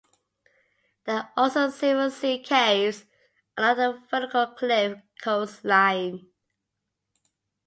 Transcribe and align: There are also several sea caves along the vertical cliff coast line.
There 1.05 1.15
are 1.17 1.31
also 1.37 1.69
several 1.69 2.09
sea 2.09 2.39
caves 2.39 3.05
along 3.55 3.77
the 3.77 4.01
vertical 4.09 4.47
cliff 4.47 4.97
coast 5.21 5.63
line. 5.63 6.25